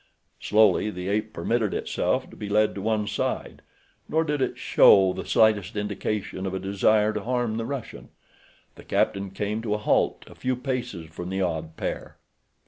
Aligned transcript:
Slowly 0.39 0.89
the 0.89 1.09
ape 1.09 1.31
permitted 1.31 1.75
itself 1.75 2.27
to 2.31 2.35
be 2.35 2.49
led 2.49 2.73
to 2.73 2.81
one 2.81 3.05
side, 3.05 3.61
nor 4.09 4.23
did 4.23 4.41
it 4.41 4.57
show 4.57 5.13
the 5.13 5.27
slightest 5.27 5.75
indication 5.75 6.47
of 6.47 6.55
a 6.55 6.59
desire 6.59 7.13
to 7.13 7.21
harm 7.23 7.57
the 7.57 7.65
Russian. 7.65 8.09
The 8.77 8.83
captain 8.83 9.29
came 9.29 9.61
to 9.61 9.75
a 9.75 9.77
halt 9.77 10.23
a 10.25 10.33
few 10.33 10.55
paces 10.55 11.05
from 11.11 11.29
the 11.29 11.43
odd 11.43 11.77
pair. 11.77 12.17